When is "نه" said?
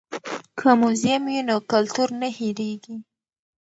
2.21-2.27